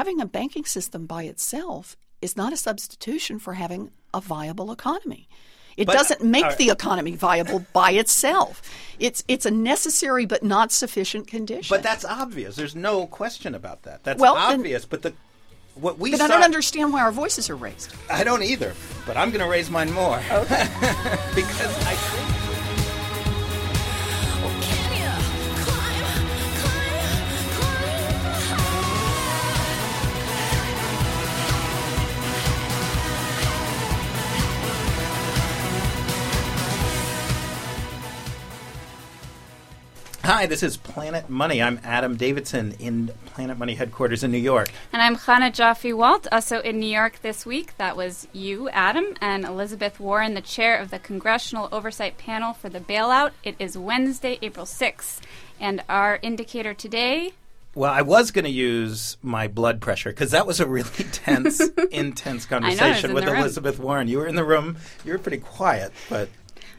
having 0.00 0.18
a 0.18 0.24
banking 0.26 0.64
system 0.64 1.04
by 1.04 1.24
itself 1.24 1.94
is 2.22 2.34
not 2.34 2.54
a 2.54 2.56
substitution 2.56 3.38
for 3.38 3.52
having 3.54 3.90
a 4.14 4.20
viable 4.20 4.72
economy. 4.72 5.28
It 5.76 5.86
But- 5.86 5.92
doesn't 5.98 6.22
make 6.24 6.44
right. 6.44 6.56
the 6.56 6.70
economy 6.70 7.14
viable 7.16 7.60
by 7.74 7.90
itself. 7.92 8.62
It's 8.98 9.22
it's 9.28 9.44
a 9.44 9.50
necessary 9.50 10.24
but 10.32 10.42
not 10.42 10.72
sufficient 10.72 11.26
condition. 11.26 11.74
But 11.74 11.82
that's 11.82 12.04
obvious. 12.06 12.56
There's 12.56 12.74
no 12.74 13.06
question 13.06 13.54
about 13.54 13.82
that. 13.82 14.02
That's 14.04 14.18
Well, 14.18 14.36
then- 14.36 14.60
obvious. 14.60 14.86
but 14.86 15.02
the 15.02 15.12
what 15.74 15.98
we 15.98 16.10
But 16.12 16.18
saw, 16.20 16.24
I 16.24 16.28
don't 16.28 16.42
understand 16.42 16.92
why 16.94 17.00
our 17.02 17.12
voices 17.12 17.48
are 17.50 17.56
raised. 17.56 17.92
I 18.10 18.24
don't 18.24 18.42
either. 18.42 18.72
But 19.06 19.16
I'm 19.18 19.30
going 19.30 19.44
to 19.44 19.50
raise 19.56 19.68
mine 19.70 19.92
more 19.92 20.16
because 21.40 21.72
I 21.92 21.94
Hi, 40.32 40.46
this 40.46 40.62
is 40.62 40.76
Planet 40.76 41.28
Money. 41.28 41.60
I'm 41.60 41.80
Adam 41.82 42.16
Davidson 42.16 42.76
in 42.78 43.08
Planet 43.26 43.58
Money 43.58 43.74
headquarters 43.74 44.22
in 44.22 44.30
New 44.30 44.38
York. 44.38 44.70
And 44.92 45.02
I'm 45.02 45.16
Chana 45.16 45.52
Joffe 45.52 45.92
Walt, 45.92 46.28
also 46.30 46.60
in 46.60 46.78
New 46.78 46.86
York 46.86 47.20
this 47.20 47.44
week. 47.44 47.76
That 47.78 47.96
was 47.96 48.28
you, 48.32 48.68
Adam, 48.68 49.16
and 49.20 49.44
Elizabeth 49.44 49.98
Warren, 49.98 50.34
the 50.34 50.40
chair 50.40 50.76
of 50.76 50.92
the 50.92 51.00
Congressional 51.00 51.68
Oversight 51.72 52.16
Panel 52.16 52.52
for 52.52 52.68
the 52.68 52.78
bailout. 52.78 53.32
It 53.42 53.56
is 53.58 53.76
Wednesday, 53.76 54.38
April 54.40 54.66
6th. 54.66 55.18
And 55.58 55.82
our 55.88 56.20
indicator 56.22 56.74
today 56.74 57.32
Well, 57.74 57.90
I 57.90 58.02
was 58.02 58.30
going 58.30 58.44
to 58.44 58.52
use 58.52 59.16
my 59.22 59.48
blood 59.48 59.80
pressure 59.80 60.10
because 60.10 60.30
that 60.30 60.46
was 60.46 60.60
a 60.60 60.66
really 60.66 60.90
tense, 61.10 61.60
intense 61.90 62.46
conversation 62.46 63.10
in 63.10 63.14
with 63.16 63.24
the 63.24 63.32
room. 63.32 63.40
Elizabeth 63.40 63.80
Warren. 63.80 64.06
You 64.06 64.18
were 64.18 64.28
in 64.28 64.36
the 64.36 64.44
room. 64.44 64.76
You 65.04 65.10
were 65.10 65.18
pretty 65.18 65.38
quiet, 65.38 65.92
but 66.08 66.28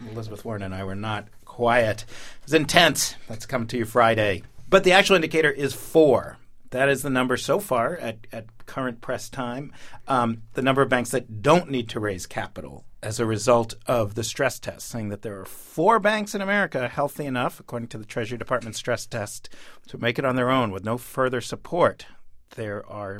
Elizabeth 0.09 0.45
Warren 0.45 0.63
and 0.63 0.73
I 0.73 0.85
were 0.85 0.95
not 0.95 1.27
quiet. 1.51 2.05
It 2.39 2.45
was 2.45 2.53
intense. 2.53 3.15
That's 3.27 3.45
coming 3.45 3.67
to 3.67 3.77
you 3.77 3.83
Friday. 3.83 4.43
But 4.69 4.85
the 4.85 4.93
actual 4.93 5.17
indicator 5.17 5.51
is 5.51 5.73
four. 5.73 6.37
That 6.69 6.87
is 6.87 7.01
the 7.01 7.09
number 7.09 7.35
so 7.35 7.59
far 7.59 7.97
at, 7.97 8.25
at 8.31 8.65
current 8.65 9.01
press 9.01 9.29
time. 9.29 9.73
Um, 10.07 10.43
the 10.53 10.61
number 10.61 10.81
of 10.81 10.87
banks 10.87 11.11
that 11.11 11.41
don't 11.41 11.69
need 11.69 11.89
to 11.89 11.99
raise 11.99 12.25
capital 12.25 12.85
as 13.03 13.19
a 13.19 13.25
result 13.25 13.73
of 13.85 14.15
the 14.15 14.23
stress 14.23 14.59
test, 14.59 14.87
saying 14.87 15.09
that 15.09 15.23
there 15.23 15.41
are 15.41 15.45
four 15.45 15.99
banks 15.99 16.33
in 16.33 16.39
America 16.39 16.87
healthy 16.87 17.25
enough, 17.25 17.59
according 17.59 17.89
to 17.89 17.97
the 17.97 18.05
Treasury 18.05 18.37
Department 18.37 18.77
stress 18.77 19.05
test, 19.05 19.49
to 19.87 19.97
make 19.97 20.17
it 20.17 20.23
on 20.23 20.37
their 20.37 20.49
own 20.49 20.71
with 20.71 20.85
no 20.85 20.97
further 20.97 21.41
support. 21.41 22.05
There 22.51 22.89
are 22.89 23.19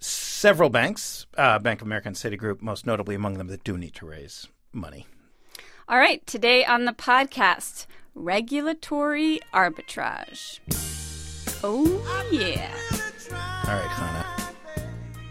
several 0.00 0.68
banks, 0.68 1.24
uh, 1.38 1.58
Bank 1.60 1.80
of 1.80 1.86
America 1.86 2.08
and 2.08 2.16
Citigroup, 2.16 2.60
most 2.60 2.84
notably 2.84 3.14
among 3.14 3.38
them, 3.38 3.46
that 3.46 3.64
do 3.64 3.78
need 3.78 3.94
to 3.94 4.06
raise 4.06 4.48
money. 4.70 5.06
All 5.86 5.98
right, 5.98 6.26
today 6.26 6.64
on 6.64 6.86
the 6.86 6.92
podcast 6.92 7.84
regulatory 8.14 9.40
arbitrage. 9.52 10.60
Oh, 11.62 11.84
yeah. 12.32 12.74
All 13.66 13.78
right, 13.78 13.90
Chana. 13.90 14.24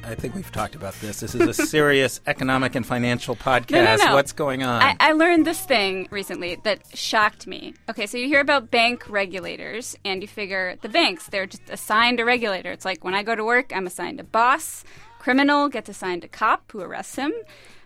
I 0.05 0.13
think 0.13 0.35
we've 0.35 0.51
talked 0.51 0.75
about 0.75 0.93
this. 1.01 1.21
This 1.21 1.33
is 1.33 1.41
a 1.41 1.53
serious 1.55 2.21
economic 2.27 2.75
and 2.75 2.85
financial 2.85 3.35
podcast. 3.35 3.97
no. 4.05 4.13
What's 4.13 4.31
going 4.31 4.61
on? 4.61 4.83
I, 4.83 4.95
I 4.99 5.11
learned 5.13 5.47
this 5.47 5.59
thing 5.61 6.07
recently 6.11 6.59
that 6.63 6.81
shocked 6.95 7.47
me. 7.47 7.73
Okay, 7.89 8.05
so 8.05 8.19
you 8.19 8.27
hear 8.27 8.41
about 8.41 8.69
bank 8.69 9.09
regulators, 9.09 9.95
and 10.05 10.21
you 10.21 10.27
figure 10.27 10.75
the 10.83 10.89
banks, 10.89 11.27
they're 11.27 11.47
just 11.47 11.67
assigned 11.69 12.19
a 12.19 12.25
regulator. 12.25 12.71
It's 12.71 12.85
like 12.85 13.03
when 13.03 13.15
I 13.15 13.23
go 13.23 13.33
to 13.33 13.43
work, 13.43 13.71
I'm 13.75 13.87
assigned 13.87 14.19
a 14.19 14.23
boss. 14.23 14.83
Criminal 15.17 15.67
gets 15.69 15.89
assigned 15.89 16.23
a 16.23 16.27
cop 16.27 16.71
who 16.71 16.81
arrests 16.81 17.15
him. 17.15 17.33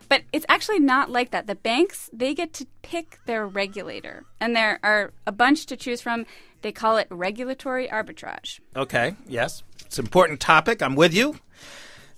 But 0.09 0.23
it's 0.31 0.45
actually 0.47 0.79
not 0.79 1.09
like 1.09 1.31
that. 1.31 1.47
The 1.47 1.55
banks, 1.55 2.09
they 2.13 2.33
get 2.33 2.53
to 2.53 2.67
pick 2.81 3.19
their 3.25 3.45
regulator. 3.45 4.25
And 4.39 4.55
there 4.55 4.79
are 4.83 5.13
a 5.25 5.31
bunch 5.31 5.65
to 5.67 5.77
choose 5.77 6.01
from. 6.01 6.25
They 6.61 6.71
call 6.71 6.97
it 6.97 7.07
regulatory 7.09 7.87
arbitrage. 7.87 8.59
Okay, 8.75 9.15
yes. 9.27 9.63
It's 9.85 9.99
an 9.99 10.05
important 10.05 10.39
topic. 10.39 10.81
I'm 10.81 10.95
with 10.95 11.13
you. 11.13 11.39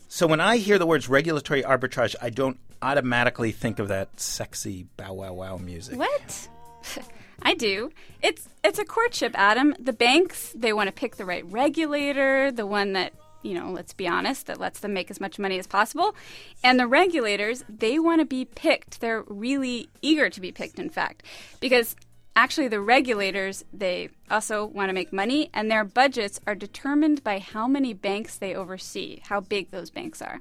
So 0.08 0.28
when 0.28 0.40
I 0.40 0.58
hear 0.58 0.80
the 0.80 0.86
words 0.86 1.08
regulatory 1.08 1.62
arbitrage, 1.64 2.16
I 2.22 2.30
don't 2.30 2.60
automatically 2.82 3.52
think 3.52 3.80
of 3.80 3.90
that 3.90 4.20
sexy 4.20 4.88
bow 4.98 5.14
wow 5.14 5.34
wow 5.34 5.58
music. 5.58 5.98
What? 5.98 6.50
I 7.42 7.54
do. 7.54 7.92
It's 8.22 8.48
it's 8.64 8.80
a 8.80 8.86
courtship, 8.86 9.34
Adam. 9.36 9.76
The 9.80 9.94
banks 9.94 10.54
they 10.56 10.74
want 10.74 10.88
to 10.88 10.94
pick 10.94 11.16
the 11.18 11.26
right 11.26 11.46
regulator, 11.52 12.52
the 12.52 12.66
one 12.66 12.94
that 12.94 13.14
you 13.42 13.54
know, 13.54 13.72
let's 13.72 13.94
be 13.94 14.08
honest, 14.08 14.48
that 14.48 14.60
lets 14.60 14.80
them 14.80 14.94
make 14.94 15.10
as 15.10 15.20
much 15.20 15.40
money 15.40 15.60
as 15.60 15.68
possible. 15.68 16.16
And 16.64 16.80
the 16.80 16.88
regulators, 16.88 17.64
they 17.70 18.00
want 18.00 18.22
to 18.22 18.26
be 18.26 18.46
picked. 18.46 19.02
They're 19.02 19.24
really 19.28 19.90
eager 20.02 20.30
to 20.30 20.42
be 20.42 20.52
picked, 20.52 20.80
in 20.80 20.90
fact, 20.90 21.24
because 21.60 21.96
actually 22.36 22.68
the 22.68 22.82
regulators 22.82 23.66
they 23.74 24.10
also 24.30 24.66
want 24.66 24.90
to 24.90 24.94
make 24.94 25.12
money, 25.12 25.50
and 25.54 25.70
their 25.70 25.84
budgets 25.84 26.40
are 26.48 26.56
determined 26.56 27.24
by 27.24 27.40
how 27.40 27.68
many 27.68 27.94
banks 27.94 28.38
they 28.38 28.56
oversee, 28.56 29.20
how 29.24 29.40
big 29.40 29.72
those 29.72 29.90
banks 29.90 30.22
are. 30.22 30.40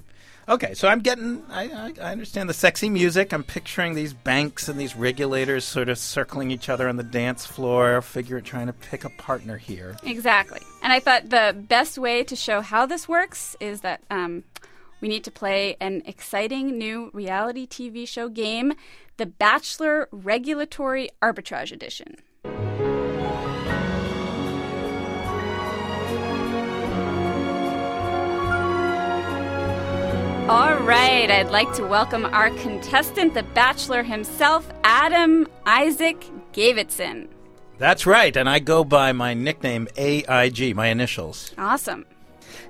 Okay, 0.49 0.73
so 0.73 0.89
I'm 0.89 1.01
getting, 1.01 1.43
I, 1.51 1.93
I, 2.01 2.11
understand 2.11 2.49
the 2.49 2.55
sexy 2.55 2.89
music. 2.89 3.35
I'm 3.35 3.45
picturing 3.45 3.95
these 3.95 4.15
banks 4.15 4.67
and 4.67 4.81
these 4.81 4.97
regulators 4.97 5.67
sort 5.67 5.91
of 5.91 5.99
circling 5.99 6.51
each 6.51 6.71
other 6.71 6.89
on 6.89 6.97
the 6.97 7.03
dance 7.03 7.45
floor, 7.45 8.01
figure 8.01 8.41
trying 8.41 8.69
to 8.69 8.73
pick 8.73 9.05
a 9.05 9.11
partner 9.11 9.59
here. 9.59 9.99
Exactly. 10.05 10.61
And 10.83 10.91
I 10.91 11.01
thought 11.01 11.29
the 11.29 11.55
best 11.69 11.99
way 11.99 12.25
to 12.25 12.35
show 12.35 12.63
how 12.63 12.87
this 12.87 13.07
works 13.07 13.57
is 13.61 13.83
that 13.83 14.01
um, 14.11 14.45
we 15.03 15.09
need 15.09 15.23
to 15.25 15.31
play 15.31 15.77
an 15.83 16.03
exciting 16.07 16.79
new 16.79 17.11
reality 17.13 17.67
TV 17.67 18.09
show 18.09 18.31
game, 18.31 18.73
The 19.19 19.27
Bachelor 19.27 20.09
Regulatory 20.11 21.11
Arbitrage 21.23 21.73
Edition. 21.73 22.17
All 30.49 30.79
right, 30.79 31.31
I'd 31.31 31.51
like 31.51 31.71
to 31.75 31.87
welcome 31.87 32.25
our 32.25 32.49
contestant, 32.49 33.35
the 33.35 33.43
Bachelor 33.43 34.03
himself, 34.03 34.67
Adam 34.83 35.47
Isaac 35.67 36.25
Davidson. 36.55 37.29
That's 37.77 38.07
right, 38.07 38.35
and 38.35 38.49
I 38.49 38.59
go 38.59 38.83
by 38.83 39.13
my 39.13 39.35
nickname 39.35 39.89
AIG, 39.99 40.75
my 40.75 40.87
initials. 40.87 41.55
Awesome. 41.59 42.07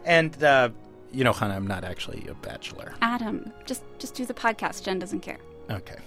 And, 0.05 0.43
uh, 0.43 0.71
you 1.13 1.23
know, 1.23 1.33
Chana, 1.33 1.55
I'm 1.55 1.69
not 1.69 1.85
actually 1.85 2.27
a 2.29 2.35
bachelor. 2.35 2.95
Adam, 3.01 3.53
just 3.65 3.85
just 4.01 4.17
do 4.17 4.27
the 4.27 4.35
podcast. 4.35 4.83
Jen 4.83 4.99
doesn't 4.99 5.21
care. 5.21 5.39
Okay. 5.71 5.99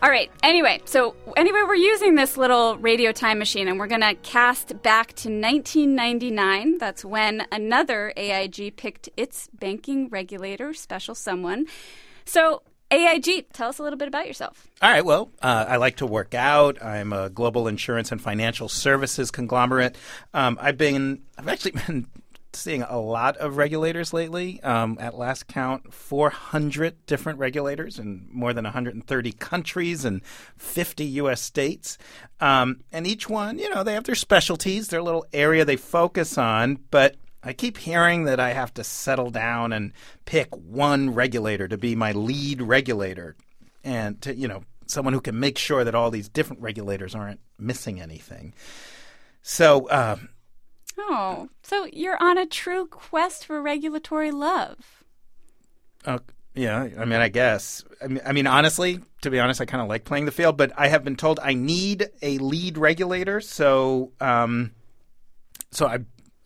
All 0.00 0.10
right. 0.10 0.30
Anyway, 0.44 0.80
so 0.84 1.16
anyway, 1.36 1.60
we're 1.66 1.74
using 1.74 2.14
this 2.14 2.36
little 2.36 2.76
radio 2.76 3.10
time 3.10 3.40
machine, 3.40 3.66
and 3.66 3.80
we're 3.80 3.88
going 3.88 4.02
to 4.02 4.14
cast 4.14 4.80
back 4.80 5.08
to 5.14 5.28
1999. 5.28 6.78
That's 6.78 7.04
when 7.04 7.44
another 7.50 8.12
AIG 8.16 8.76
picked 8.76 9.08
its 9.16 9.48
banking 9.52 10.08
regulator, 10.08 10.72
special 10.72 11.16
someone. 11.16 11.66
So, 12.24 12.62
AIG, 12.92 13.52
tell 13.52 13.70
us 13.70 13.80
a 13.80 13.82
little 13.82 13.98
bit 13.98 14.06
about 14.06 14.28
yourself. 14.28 14.68
All 14.80 14.88
right. 14.88 15.04
Well, 15.04 15.32
uh, 15.42 15.64
I 15.68 15.76
like 15.78 15.96
to 15.96 16.06
work 16.06 16.32
out. 16.32 16.80
I'm 16.80 17.12
a 17.12 17.28
global 17.28 17.66
insurance 17.66 18.12
and 18.12 18.22
financial 18.22 18.68
services 18.68 19.32
conglomerate. 19.32 19.96
Um, 20.32 20.58
I've 20.60 20.78
been, 20.78 21.22
I've 21.36 21.48
actually 21.48 21.72
been 21.86 22.06
seeing 22.52 22.82
a 22.82 22.98
lot 22.98 23.36
of 23.36 23.56
regulators 23.56 24.12
lately. 24.12 24.62
Um, 24.62 24.96
at 25.00 25.16
last 25.16 25.46
count, 25.46 25.92
400 25.92 27.06
different 27.06 27.38
regulators 27.38 27.98
in 27.98 28.26
more 28.30 28.52
than 28.52 28.64
130 28.64 29.32
countries 29.32 30.04
and 30.04 30.24
50 30.56 31.04
U.S. 31.04 31.40
states. 31.40 31.98
Um, 32.40 32.80
and 32.92 33.06
each 33.06 33.28
one, 33.28 33.58
you 33.58 33.70
know, 33.70 33.82
they 33.82 33.94
have 33.94 34.04
their 34.04 34.14
specialties, 34.14 34.88
their 34.88 35.02
little 35.02 35.26
area 35.32 35.64
they 35.64 35.76
focus 35.76 36.38
on, 36.38 36.78
but 36.90 37.16
I 37.42 37.52
keep 37.52 37.78
hearing 37.78 38.24
that 38.24 38.40
I 38.40 38.52
have 38.52 38.74
to 38.74 38.84
settle 38.84 39.30
down 39.30 39.72
and 39.72 39.92
pick 40.24 40.54
one 40.54 41.14
regulator 41.14 41.68
to 41.68 41.78
be 41.78 41.94
my 41.94 42.12
lead 42.12 42.60
regulator 42.60 43.36
and 43.84 44.20
to, 44.22 44.34
you 44.34 44.48
know, 44.48 44.64
someone 44.86 45.14
who 45.14 45.20
can 45.20 45.38
make 45.38 45.58
sure 45.58 45.84
that 45.84 45.94
all 45.94 46.10
these 46.10 46.28
different 46.28 46.62
regulators 46.62 47.14
aren't 47.14 47.40
missing 47.58 48.00
anything. 48.00 48.54
So, 49.42 49.88
uh, 49.88 50.16
Oh, 50.98 51.48
so 51.62 51.84
you're 51.92 52.20
on 52.22 52.38
a 52.38 52.46
true 52.46 52.86
quest 52.86 53.46
for 53.46 53.62
regulatory 53.62 54.30
love. 54.30 55.04
uh, 56.04 56.18
yeah, 56.54 56.88
I 56.98 57.04
mean, 57.04 57.20
I 57.20 57.28
guess. 57.28 57.84
I 58.02 58.08
mean, 58.08 58.20
I 58.26 58.32
mean, 58.32 58.46
honestly, 58.48 59.00
to 59.22 59.30
be 59.30 59.38
honest, 59.38 59.60
I 59.60 59.64
kind 59.64 59.80
of 59.80 59.88
like 59.88 60.04
playing 60.04 60.24
the 60.24 60.32
field, 60.32 60.56
but 60.56 60.72
I 60.76 60.88
have 60.88 61.04
been 61.04 61.14
told 61.14 61.38
I 61.40 61.54
need 61.54 62.08
a 62.20 62.38
lead 62.38 62.78
regulator, 62.78 63.40
so 63.40 64.10
um, 64.20 64.72
so 65.70 65.86
I 65.86 65.98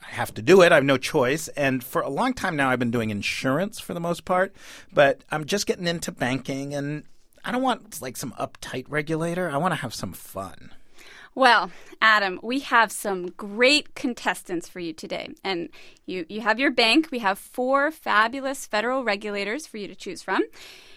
I 0.02 0.08
have 0.14 0.34
to 0.34 0.43
do 0.43 0.60
it. 0.60 0.70
I 0.70 0.75
have 0.75 0.84
no 0.84 0.98
choice. 0.98 1.48
And 1.48 1.82
for 1.82 2.02
a 2.02 2.10
long 2.10 2.34
time 2.34 2.56
now, 2.56 2.69
I've 2.69 2.78
been 2.78 2.90
doing 2.90 3.08
insurance 3.10 3.81
for 3.81 3.94
the 3.94 4.00
most 4.00 4.25
part, 4.26 4.55
but 4.93 5.25
I'm 5.31 5.46
just 5.46 5.66
getting 5.66 5.87
into 5.87 6.12
banking, 6.12 6.75
and 6.75 7.05
I 7.43 7.52
don't 7.52 7.62
want 7.62 8.02
like 8.02 8.19
some 8.19 8.32
uptight 8.32 8.84
regulator. 8.88 9.48
I 9.50 9.56
want 9.56 9.72
to 9.72 9.81
have 9.81 9.94
some 9.94 10.12
fun. 10.12 10.72
Well, 11.34 11.70
Adam, 12.02 12.38
we 12.43 12.61
have 12.61 12.93
some 12.93 13.31
great 13.31 13.94
contestants 13.94 14.69
for 14.69 14.81
you 14.81 14.93
today. 14.93 15.31
And 15.43 15.70
you, 16.05 16.26
you 16.29 16.43
have 16.43 16.58
your 16.58 16.70
bank. 16.70 17.08
We 17.11 17.20
have 17.20 17.38
four 17.38 17.90
fabulous 17.90 18.67
federal 18.67 19.02
regulators 19.02 19.67
for 19.67 19.79
you 19.79 19.88
to 19.88 19.94
choose 19.94 20.23
from. 20.23 20.43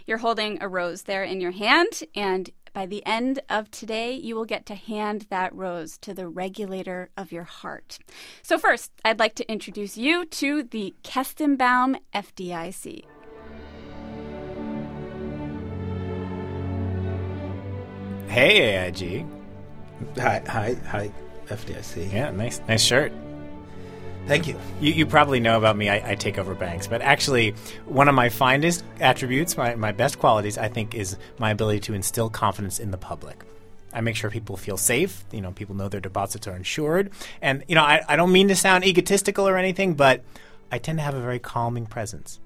You're 0.06 0.18
holding 0.18 0.62
a 0.62 0.68
rose 0.68 1.04
there 1.04 1.24
in 1.24 1.40
your 1.40 1.52
hand, 1.52 2.04
and 2.14 2.50
by 2.74 2.86
the 2.86 3.04
end 3.06 3.40
of 3.50 3.72
today, 3.72 4.14
you 4.14 4.36
will 4.36 4.46
get 4.46 4.66
to 4.68 4.76
hand 4.76 5.28
that 5.30 5.56
rose 5.56 5.98
to 6.00 6.14
the 6.14 6.28
regulator 6.28 7.10
of 7.16 7.32
your 7.32 7.46
heart. 7.46 7.98
So, 8.44 8.60
first, 8.60 8.92
I'd 9.04 9.18
like 9.18 9.34
to 9.36 9.50
introduce 9.50 9.98
you 9.98 10.26
to 10.26 10.62
the 10.62 10.94
Kestenbaum 11.02 11.96
FDIC. 12.14 13.06
Hey, 18.28 18.76
AIG. 18.76 19.26
Hi, 20.18 20.42
hi, 20.48 20.76
hi, 20.88 21.12
FDIC. 21.48 22.12
Yeah, 22.12 22.32
nice, 22.32 22.62
nice 22.68 22.84
shirt. 22.84 23.12
Thank 24.28 24.48
you. 24.48 24.58
You, 24.82 24.92
you 24.92 25.06
probably 25.06 25.40
know 25.40 25.56
about 25.58 25.78
me. 25.78 25.88
I, 25.88 26.12
I 26.12 26.16
take 26.16 26.40
over 26.40 26.56
banks, 26.56 26.88
but 26.88 27.02
actually, 27.02 27.52
one 27.86 28.08
of 28.08 28.16
my 28.16 28.30
finest 28.30 28.84
attributes, 29.00 29.56
my, 29.56 29.76
my 29.76 29.92
best 29.92 30.18
qualities, 30.18 30.58
I 30.58 30.68
think, 30.68 30.96
is 30.96 31.16
my 31.38 31.52
ability 31.52 31.82
to 31.82 31.94
instill 31.94 32.30
confidence 32.30 32.80
in 32.80 32.90
the 32.90 32.98
public. 32.98 33.44
I 33.94 34.02
make 34.02 34.16
sure 34.16 34.32
people 34.32 34.58
feel 34.58 34.78
safe. 34.78 35.24
You 35.32 35.42
know, 35.42 35.52
people 35.52 35.76
know 35.76 35.90
their 35.90 36.02
deposits 36.02 36.48
are 36.48 36.56
insured. 36.56 37.12
And, 37.42 37.64
you 37.68 37.76
know, 37.76 37.84
I, 37.84 38.02
I 38.10 38.16
don't 38.16 38.32
mean 38.32 38.48
to 38.48 38.56
sound 38.56 38.84
egotistical 38.84 39.48
or 39.48 39.58
anything, 39.58 39.94
but 39.94 40.24
I 40.72 40.80
tend 40.80 40.98
to 40.98 41.04
have 41.04 41.14
a 41.14 41.22
very 41.22 41.40
calming 41.40 41.86
presence. 41.86 42.40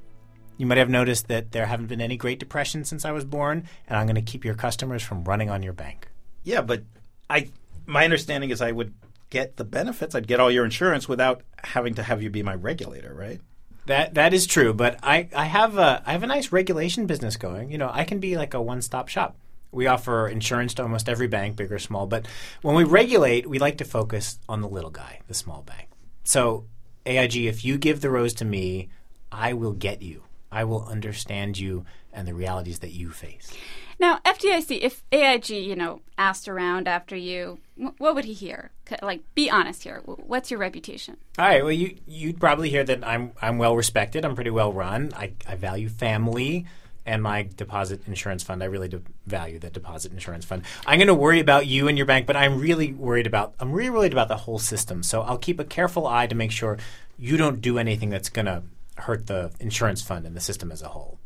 You 0.57 0.65
might 0.65 0.77
have 0.77 0.89
noticed 0.89 1.29
that 1.29 1.53
there 1.53 1.65
haven't 1.65 1.87
been 1.87 2.01
any 2.01 2.17
Great 2.17 2.39
Depression 2.39 2.83
since 2.83 3.05
I 3.05 3.13
was 3.13 3.23
born, 3.23 3.63
and 3.87 3.97
I'm 3.97 4.05
going 4.05 4.15
to 4.15 4.21
keep 4.21 4.43
your 4.43 4.55
customers 4.55 5.01
from 5.01 5.23
running 5.23 5.49
on 5.49 5.63
your 5.63 5.73
bank. 5.73 6.09
Yeah, 6.43 6.61
but 6.61 6.83
I 7.29 7.49
my 7.85 8.03
understanding 8.03 8.49
is 8.49 8.61
I 8.61 8.71
would 8.71 8.93
get 9.29 9.57
the 9.57 9.63
benefits. 9.63 10.15
I'd 10.15 10.27
get 10.27 10.39
all 10.39 10.51
your 10.51 10.65
insurance 10.65 11.07
without 11.07 11.41
having 11.63 11.95
to 11.95 12.03
have 12.03 12.21
you 12.21 12.29
be 12.29 12.43
my 12.43 12.55
regulator, 12.55 13.13
right? 13.13 13.41
That 13.85 14.13
that 14.15 14.33
is 14.33 14.45
true, 14.45 14.73
but 14.73 14.99
I, 15.01 15.29
I 15.35 15.45
have 15.45 15.77
a 15.77 16.03
I 16.05 16.11
have 16.11 16.23
a 16.23 16.27
nice 16.27 16.51
regulation 16.51 17.05
business 17.05 17.37
going. 17.37 17.71
You 17.71 17.77
know, 17.77 17.89
I 17.91 18.03
can 18.03 18.19
be 18.19 18.37
like 18.37 18.53
a 18.53 18.61
one 18.61 18.81
stop 18.81 19.07
shop. 19.07 19.37
We 19.71 19.87
offer 19.87 20.27
insurance 20.27 20.73
to 20.75 20.83
almost 20.83 21.07
every 21.07 21.27
bank, 21.27 21.55
big 21.55 21.71
or 21.71 21.79
small. 21.79 22.07
But 22.07 22.27
when 22.61 22.75
we 22.75 22.83
regulate, 22.83 23.47
we 23.47 23.59
like 23.59 23.77
to 23.79 23.85
focus 23.85 24.39
on 24.49 24.61
the 24.61 24.67
little 24.67 24.89
guy, 24.89 25.21
the 25.27 25.33
small 25.33 25.61
bank. 25.61 25.89
So 26.23 26.65
AIG, 27.05 27.35
if 27.37 27.63
you 27.63 27.77
give 27.77 28.01
the 28.01 28.09
rose 28.09 28.33
to 28.35 28.45
me, 28.45 28.89
I 29.31 29.53
will 29.53 29.73
get 29.73 30.01
you. 30.01 30.23
I 30.51 30.63
will 30.63 30.85
understand 30.85 31.59
you 31.59 31.85
and 32.11 32.27
the 32.27 32.33
realities 32.33 32.79
that 32.79 32.91
you 32.91 33.11
face. 33.11 33.51
Now, 33.99 34.19
FDIC, 34.19 34.79
if 34.81 35.03
AIG, 35.11 35.49
you 35.49 35.75
know, 35.75 36.01
asked 36.17 36.47
around 36.47 36.87
after 36.87 37.15
you, 37.15 37.59
what 37.97 38.15
would 38.15 38.25
he 38.25 38.33
hear? 38.33 38.71
Like, 39.01 39.21
be 39.35 39.49
honest 39.49 39.83
here. 39.83 40.01
What's 40.05 40.49
your 40.49 40.59
reputation? 40.59 41.17
All 41.37 41.45
right. 41.45 41.63
Well, 41.63 41.73
you 41.73 41.97
you'd 42.07 42.39
probably 42.39 42.69
hear 42.69 42.83
that 42.83 43.05
I'm 43.05 43.33
I'm 43.41 43.57
well 43.57 43.75
respected. 43.75 44.25
I'm 44.25 44.35
pretty 44.35 44.49
well 44.49 44.73
run. 44.73 45.11
I, 45.15 45.33
I 45.47 45.55
value 45.55 45.89
family 45.89 46.65
and 47.05 47.21
my 47.21 47.47
deposit 47.55 48.01
insurance 48.07 48.43
fund. 48.43 48.63
I 48.63 48.67
really 48.67 48.87
do 48.87 49.01
value 49.25 49.59
the 49.59 49.69
deposit 49.69 50.11
insurance 50.11 50.45
fund. 50.45 50.63
I'm 50.85 50.97
going 50.97 51.07
to 51.07 51.13
worry 51.13 51.39
about 51.39 51.67
you 51.67 51.87
and 51.87 51.97
your 51.97 52.05
bank, 52.05 52.25
but 52.25 52.35
I'm 52.35 52.59
really 52.59 52.93
worried 52.93 53.27
about 53.27 53.53
I'm 53.59 53.71
really 53.71 53.89
worried 53.89 54.13
about 54.13 54.27
the 54.27 54.37
whole 54.37 54.59
system. 54.59 55.03
So 55.03 55.21
I'll 55.21 55.37
keep 55.37 55.59
a 55.59 55.65
careful 55.65 56.07
eye 56.07 56.27
to 56.27 56.35
make 56.35 56.51
sure 56.51 56.77
you 57.17 57.35
don't 57.35 57.61
do 57.61 57.77
anything 57.77 58.09
that's 58.09 58.29
going 58.29 58.45
to 58.45 58.63
hurt 58.95 59.27
the 59.27 59.51
insurance 59.59 60.01
fund 60.01 60.25
and 60.25 60.35
the 60.35 60.41
system 60.41 60.71
as 60.71 60.81
a 60.81 60.89
whole. 60.89 61.19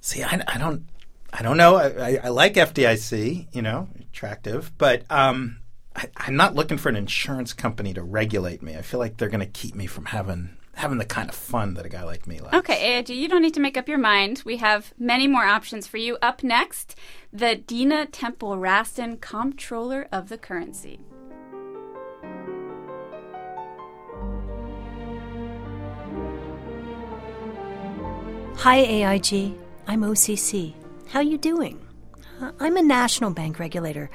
See, 0.00 0.22
I, 0.22 0.42
I 0.46 0.58
don't, 0.58 0.86
I 1.38 1.42
don't 1.42 1.58
know. 1.58 1.76
I, 1.76 1.88
I, 1.88 2.20
I 2.24 2.28
like 2.28 2.54
FDIC, 2.54 3.48
you 3.52 3.60
know, 3.60 3.88
attractive, 4.00 4.72
but 4.78 5.02
um, 5.10 5.58
I, 5.94 6.08
I'm 6.16 6.34
not 6.34 6.54
looking 6.54 6.78
for 6.78 6.88
an 6.88 6.96
insurance 6.96 7.52
company 7.52 7.92
to 7.92 8.02
regulate 8.02 8.62
me. 8.62 8.74
I 8.74 8.80
feel 8.80 8.98
like 8.98 9.18
they're 9.18 9.28
going 9.28 9.40
to 9.40 9.46
keep 9.46 9.74
me 9.74 9.86
from 9.86 10.06
having 10.06 10.56
having 10.76 10.98
the 10.98 11.04
kind 11.04 11.28
of 11.28 11.34
fun 11.34 11.74
that 11.74 11.86
a 11.86 11.88
guy 11.90 12.04
like 12.04 12.26
me 12.26 12.38
likes. 12.38 12.54
Okay, 12.54 12.98
AIG, 12.98 13.10
you 13.10 13.28
don't 13.28 13.42
need 13.42 13.54
to 13.54 13.60
make 13.60 13.76
up 13.76 13.88
your 13.88 13.98
mind. 13.98 14.42
We 14.44 14.58
have 14.58 14.94
many 14.98 15.26
more 15.26 15.44
options 15.44 15.86
for 15.86 15.96
you. 15.98 16.16
Up 16.20 16.42
next, 16.42 16.94
the 17.32 17.54
Dina 17.54 18.06
Temple 18.06 18.56
Raston, 18.56 19.20
Comptroller 19.20 20.06
of 20.10 20.30
the 20.30 20.38
Currency. 20.38 21.00
Hi 28.56 28.78
AIG, 28.78 29.54
I'm 29.86 30.00
OCC. 30.00 30.74
How 31.08 31.20
are 31.20 31.22
you 31.22 31.38
doing? 31.38 31.80
Uh, 32.40 32.52
I'm 32.60 32.76
a 32.76 32.82
national 32.82 33.30
bank 33.30 33.58
regulator. 33.58 34.10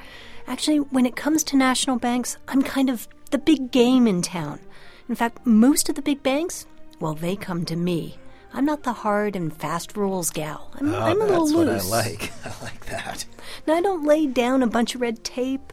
Actually, 0.46 0.78
when 0.78 1.06
it 1.06 1.16
comes 1.16 1.42
to 1.44 1.56
national 1.56 1.98
banks, 1.98 2.36
I'm 2.48 2.62
kind 2.62 2.90
of 2.90 3.08
the 3.30 3.38
big 3.38 3.70
game 3.70 4.06
in 4.06 4.22
town. 4.22 4.60
In 5.08 5.14
fact, 5.14 5.44
most 5.46 5.88
of 5.88 5.94
the 5.94 6.02
big 6.02 6.22
banks, 6.22 6.66
well, 7.00 7.14
they 7.14 7.36
come 7.36 7.64
to 7.66 7.76
me. 7.76 8.16
I'm 8.54 8.64
not 8.64 8.82
the 8.82 8.92
hard 8.92 9.34
and 9.34 9.52
fast 9.54 9.96
rules 9.96 10.30
gal. 10.30 10.70
I'm, 10.74 10.94
Oh, 10.94 10.98
I'm 11.00 11.20
a 11.20 11.24
little 11.24 11.46
that's 11.46 11.56
what 11.56 11.68
I 11.68 11.72
loose. 11.74 11.90
like. 11.90 12.32
I 12.44 12.62
like 12.64 12.86
that. 12.86 13.24
Now, 13.66 13.74
I 13.74 13.80
don't 13.80 14.04
lay 14.06 14.26
down 14.26 14.62
a 14.62 14.66
bunch 14.66 14.94
of 14.94 15.00
red 15.00 15.24
tape. 15.24 15.72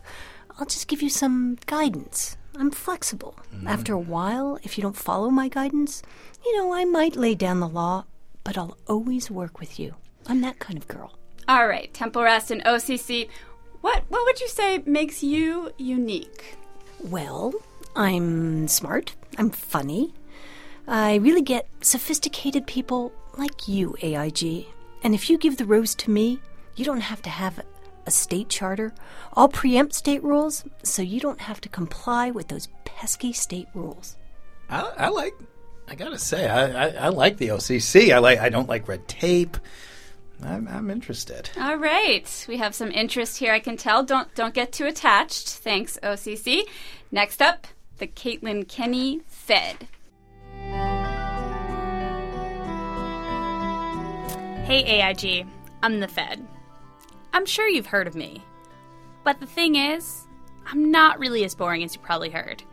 I'll 0.57 0.65
just 0.65 0.87
give 0.87 1.01
you 1.01 1.09
some 1.09 1.57
guidance. 1.65 2.37
I'm 2.55 2.71
flexible. 2.71 3.37
After 3.65 3.93
a 3.93 3.99
while, 3.99 4.57
if 4.63 4.77
you 4.77 4.81
don't 4.81 4.95
follow 4.97 5.29
my 5.29 5.47
guidance, 5.49 6.01
you 6.45 6.57
know, 6.57 6.73
I 6.73 6.83
might 6.85 7.15
lay 7.15 7.35
down 7.35 7.59
the 7.59 7.67
law, 7.69 8.05
but 8.43 8.57
I'll 8.57 8.77
always 8.87 9.29
work 9.31 9.59
with 9.59 9.79
you. 9.79 9.95
I'm 10.29 10.41
that 10.41 10.59
kind 10.59 10.77
of 10.77 10.87
girl. 10.87 11.11
All 11.47 11.67
right, 11.67 11.91
Temple 11.93 12.21
Raston 12.21 12.63
OCC. 12.63 13.27
What 13.81 14.03
what 14.09 14.23
would 14.25 14.39
you 14.39 14.47
say 14.47 14.83
makes 14.85 15.23
you 15.23 15.71
unique? 15.77 16.57
Well, 17.03 17.53
I'm 17.95 18.67
smart. 18.67 19.15
I'm 19.37 19.49
funny. 19.49 20.13
I 20.87 21.15
really 21.15 21.41
get 21.41 21.67
sophisticated 21.81 22.67
people 22.67 23.11
like 23.37 23.67
you, 23.67 23.95
AIG. 24.01 24.67
And 25.03 25.15
if 25.15 25.29
you 25.29 25.37
give 25.37 25.57
the 25.57 25.65
rose 25.65 25.95
to 25.95 26.11
me, 26.11 26.39
you 26.75 26.85
don't 26.85 27.01
have 27.01 27.21
to 27.23 27.29
have 27.29 27.63
a 28.05 28.11
state 28.11 28.49
charter. 28.49 28.93
I'll 29.33 29.49
preempt 29.49 29.93
state 29.93 30.23
rules, 30.23 30.65
so 30.83 31.01
you 31.01 31.19
don't 31.19 31.41
have 31.41 31.61
to 31.61 31.69
comply 31.69 32.31
with 32.31 32.47
those 32.47 32.67
pesky 32.85 33.33
state 33.33 33.67
rules. 33.73 34.17
I, 34.69 34.81
I 34.97 35.09
like. 35.09 35.33
I 35.87 35.95
gotta 35.95 36.19
say, 36.19 36.47
I, 36.47 36.85
I, 36.85 36.87
I 37.05 37.09
like 37.09 37.37
the 37.37 37.47
OCC. 37.47 38.13
I 38.13 38.19
like. 38.19 38.39
I 38.39 38.49
don't 38.49 38.69
like 38.69 38.87
red 38.87 39.07
tape. 39.07 39.57
I'm, 40.43 40.67
I'm 40.67 40.89
interested. 40.89 41.49
All 41.57 41.75
right, 41.75 42.45
we 42.47 42.57
have 42.57 42.73
some 42.73 42.91
interest 42.91 43.37
here. 43.37 43.51
I 43.53 43.59
can 43.59 43.77
tell. 43.77 44.03
Don't 44.03 44.33
don't 44.35 44.53
get 44.53 44.71
too 44.71 44.85
attached. 44.85 45.49
Thanks, 45.49 45.99
OCC. 46.01 46.63
Next 47.11 47.41
up, 47.41 47.67
the 47.97 48.07
Caitlin 48.07 48.67
Kenney 48.67 49.21
Fed. 49.27 49.87
Hey 54.65 55.01
AIG, 55.01 55.47
I'm 55.83 55.99
the 55.99 56.07
Fed. 56.07 56.45
I'm 57.33 57.45
sure 57.45 57.67
you've 57.67 57.87
heard 57.87 58.07
of 58.07 58.15
me. 58.15 58.43
But 59.23 59.39
the 59.39 59.45
thing 59.45 59.75
is, 59.75 60.27
I'm 60.65 60.91
not 60.91 61.19
really 61.19 61.43
as 61.43 61.55
boring 61.55 61.83
as 61.83 61.95
you 61.95 62.01
probably 62.01 62.29
heard. 62.29 62.63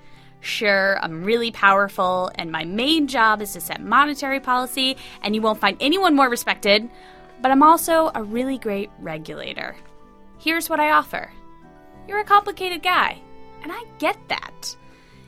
Sure, 0.41 0.99
I'm 1.03 1.25
really 1.25 1.51
powerful, 1.51 2.31
and 2.37 2.53
my 2.53 2.65
main 2.65 3.09
job 3.09 3.43
is 3.43 3.53
to 3.55 3.61
set 3.61 3.83
monetary 3.83 4.39
policy, 4.39 4.97
and 5.23 5.35
you 5.35 5.43
won't 5.43 5.59
find 5.59 5.77
anyone 5.81 6.15
more 6.15 6.29
respected, 6.29 6.89
but 7.41 7.51
I'm 7.51 7.63
also 7.63 8.11
a 8.15 8.23
really 8.23 8.59
great 8.59 8.91
regulator. 8.99 9.77
Here's 10.39 10.69
what 10.69 10.81
I 10.81 10.91
offer 10.91 11.31
you're 12.09 12.21
a 12.21 12.25
complicated 12.25 12.83
guy, 12.83 13.21
and 13.63 13.73
I 13.73 13.85
get 13.99 14.17
that. 14.29 14.77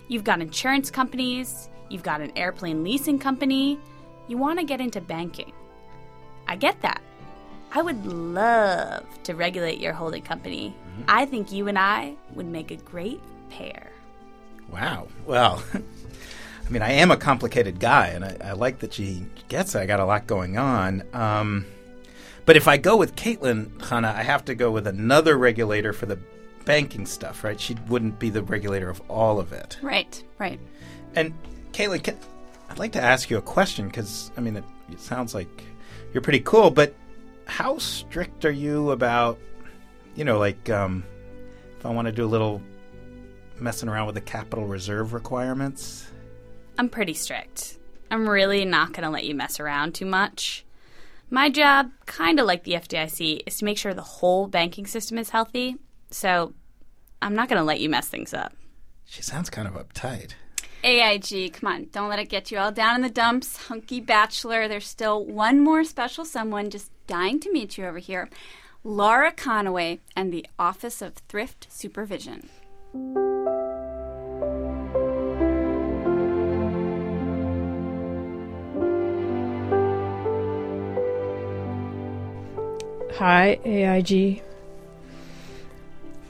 You've 0.07 0.25
got 0.25 0.41
insurance 0.41 0.91
companies, 0.91 1.69
you've 1.91 2.03
got 2.03 2.21
an 2.21 2.33
airplane 2.37 2.85
leasing 2.85 3.19
company, 3.19 3.79
you 4.29 4.39
want 4.39 4.59
to 4.59 4.65
get 4.65 4.81
into 4.81 5.01
banking. 5.01 5.53
I 6.47 6.57
get 6.57 6.81
that. 6.83 7.03
I 7.73 7.83
would 7.83 8.07
love 8.07 9.05
to 9.25 9.35
regulate 9.35 9.81
your 9.81 9.93
holding 9.93 10.23
company. 10.23 10.75
I 11.07 11.27
think 11.27 11.53
you 11.53 11.69
and 11.69 11.79
I 11.79 12.15
would 12.35 12.47
make 12.47 12.71
a 12.71 12.77
great 12.77 13.21
pair. 13.51 13.91
Wow. 14.71 15.09
Well, 15.27 15.63
I 15.75 16.71
mean, 16.71 16.83
I 16.83 16.93
am 16.93 17.11
a 17.11 17.17
complicated 17.17 17.81
guy, 17.81 18.09
and 18.09 18.25
I, 18.25 18.37
I 18.43 18.53
like 18.53 18.79
that 18.81 18.95
she 18.95 19.27
gets 19.49 19.75
it. 19.75 19.81
I 19.81 19.87
got 19.87 20.01
a 20.01 20.05
lot 20.05 20.27
going 20.27 20.59
on. 20.59 21.03
Um, 21.13 21.67
but 22.49 22.57
if 22.57 22.67
I 22.67 22.79
go 22.79 22.97
with 22.97 23.15
Caitlin, 23.15 23.67
Chana, 23.77 24.07
I 24.07 24.23
have 24.23 24.47
to 24.47 24.55
go 24.55 24.71
with 24.71 24.87
another 24.87 25.37
regulator 25.37 25.93
for 25.93 26.07
the 26.07 26.19
banking 26.65 27.05
stuff, 27.05 27.45
right? 27.45 27.61
She 27.61 27.77
wouldn't 27.89 28.19
be 28.19 28.31
the 28.31 28.43
regulator 28.43 28.89
of 28.89 29.03
all 29.11 29.39
of 29.39 29.53
it. 29.53 29.79
Right, 29.83 30.25
right. 30.39 30.59
And 31.15 31.35
Caitlin, 31.73 32.03
can, 32.03 32.17
I'd 32.71 32.79
like 32.79 32.93
to 32.93 33.03
ask 33.03 33.29
you 33.29 33.37
a 33.37 33.43
question 33.43 33.87
because 33.89 34.33
I 34.39 34.41
mean, 34.41 34.57
it, 34.57 34.65
it 34.91 34.99
sounds 34.99 35.35
like 35.35 35.63
you're 36.15 36.23
pretty 36.23 36.41
cool, 36.41 36.71
but 36.71 36.95
how 37.45 37.77
strict 37.77 38.47
are 38.47 38.51
you 38.51 38.93
about, 38.93 39.39
you 40.17 40.25
know, 40.25 40.39
like 40.39 40.71
um, 40.71 41.05
if 41.79 41.85
I 41.85 41.91
want 41.91 42.07
to 42.07 42.13
do 42.13 42.25
a 42.25 42.33
little 42.33 42.63
messing 43.61 43.91
around 43.91 44.07
with 44.07 44.15
the 44.15 44.23
capital 44.23 44.65
reserve 44.65 45.13
requirements? 45.13 46.11
I'm 46.79 46.89
pretty 46.89 47.13
strict. 47.13 47.77
I'm 48.11 48.27
really 48.27 48.65
not 48.65 48.95
going 48.95 49.05
to 49.05 49.11
let 49.11 49.27
you 49.27 49.35
mess 49.35 49.61
around 49.61 49.95
too 49.95 50.07
much. 50.07 50.65
My 51.31 51.51
job, 51.51 51.91
kind 52.07 52.41
of 52.41 52.47
like 52.47 52.65
the 52.65 52.73
FDIC, 52.73 53.43
is 53.47 53.59
to 53.59 53.65
make 53.65 53.77
sure 53.77 53.93
the 53.93 54.03
whole 54.03 54.47
banking 54.47 54.87
system 54.87 55.19
is 55.19 55.31
healthy. 55.31 55.77
So, 56.11 56.55
I'm 57.21 57.35
not 57.35 57.49
going 57.49 57.59
to 57.59 57.65
let 57.65 57.81
you 57.81 57.91
mess 57.91 58.09
things 58.09 58.33
up. 58.33 58.55
She 59.05 59.23
sounds 59.23 59.51
kind 59.51 59.69
of 59.69 59.75
uptight. 59.75 60.33
AIG, 60.85 61.55
come 61.55 61.73
on, 61.73 61.89
don't 61.93 62.09
let 62.09 62.19
it 62.19 62.29
get 62.29 62.51
you 62.51 62.59
all 62.59 62.71
down 62.71 62.97
in 62.97 63.03
the 63.03 63.11
dumps. 63.11 63.67
Hunky 63.67 64.01
bachelor, 64.01 64.69
there's 64.69 64.87
still 64.87 65.25
one 65.25 65.61
more 65.61 65.83
special 65.85 66.25
someone 66.25 66.71
just 66.71 66.93
dying 67.07 67.41
to 67.41 67.53
meet 67.53 67.77
you 67.77 67.85
over 67.85 67.99
here. 67.99 68.29
Laura 68.85 69.33
Conaway 69.33 69.99
and 70.15 70.33
the 70.33 70.47
Office 70.59 71.03
of 71.03 71.15
Thrift 71.29 71.67
Supervision. 71.69 72.49
Hi, 83.19 83.59
AIG. 83.65 84.45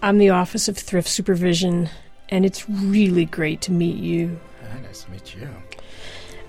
I'm 0.00 0.16
the 0.16 0.30
Office 0.30 0.68
of 0.68 0.78
Thrift 0.78 1.06
Supervision, 1.06 1.90
and 2.30 2.46
it's 2.46 2.66
really 2.66 3.26
great 3.26 3.60
to 3.62 3.72
meet 3.72 3.96
you. 3.96 4.40
Hi, 4.72 4.80
nice 4.80 5.02
to 5.02 5.10
meet 5.10 5.34
you. 5.34 5.50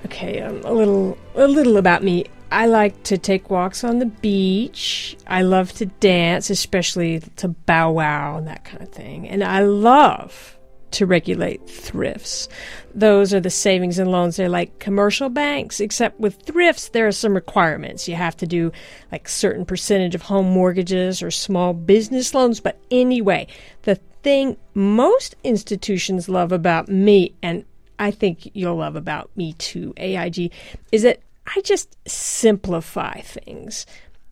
Okay, 0.06 0.40
um, 0.40 0.62
a 0.64 0.72
little 0.72 1.18
a 1.36 1.46
little 1.46 1.76
about 1.76 2.04
me. 2.04 2.28
I 2.54 2.68
like 2.68 3.04
to 3.04 3.18
take 3.18 3.50
walks 3.50 3.84
on 3.84 4.00
the 4.00 4.06
beach. 4.06 5.18
I 5.28 5.42
love 5.42 5.74
to 5.74 5.88
dance, 5.88 6.50
especially 6.50 7.20
to 7.36 7.50
bow 7.50 7.92
wow 7.92 8.38
and 8.38 8.48
that 8.48 8.64
kind 8.64 8.82
of 8.82 8.88
thing. 8.88 9.28
And 9.28 9.44
I 9.44 9.64
love 9.64 10.58
to 10.92 11.06
regulate 11.06 11.70
thrifts. 11.70 12.48
Those 12.94 13.34
are 13.34 13.40
the 13.40 13.50
savings 13.50 14.00
and 14.00 14.12
loans. 14.12 14.36
They're 14.36 14.50
like 14.50 14.80
commercial 14.80 15.30
banks, 15.30 15.80
except 15.80 16.20
with 16.20 16.42
thrifts, 16.42 16.90
there 16.90 17.08
are 17.08 17.12
some 17.12 17.34
requirements. 17.34 18.08
You 18.08 18.16
have 18.16 18.38
to 18.38 18.48
do 18.48 18.72
like 19.12 19.28
certain 19.28 19.66
percentage 19.66 20.16
of 20.16 20.24
home 20.24 20.50
mortgages 20.50 21.22
or 21.22 21.32
small 21.32 21.74
business 21.74 22.34
loans. 22.34 22.60
But 22.60 22.80
anyway, 22.92 23.48
the 23.84 23.96
thing 24.24 24.58
most 24.74 25.36
institutions 25.44 26.30
love 26.30 26.52
about 26.52 26.90
me, 26.90 27.34
and 27.42 27.66
I 27.98 28.12
think 28.12 28.50
you'll 28.54 28.78
love 28.78 28.96
about 28.96 29.30
me 29.36 29.54
too, 29.54 29.94
AIG, 29.98 30.52
is 30.92 31.04
that 31.04 31.20
I 31.56 31.62
just 31.62 31.98
simplify 32.08 33.22
things. 33.22 33.86